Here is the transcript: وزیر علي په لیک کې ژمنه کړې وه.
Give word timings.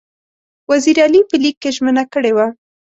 وزیر 0.71 0.97
علي 1.05 1.21
په 1.29 1.35
لیک 1.43 1.55
کې 1.61 1.69
ژمنه 1.75 2.03
کړې 2.13 2.31
وه. 2.33 2.47